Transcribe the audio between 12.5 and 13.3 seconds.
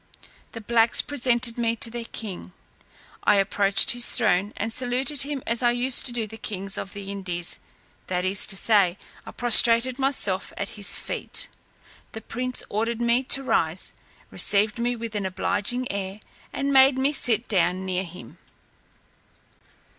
ordered me